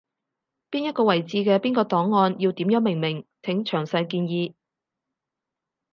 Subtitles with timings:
[0.71, 4.55] 邊一個位置嘅邊個檔案要點樣命名，請詳細建議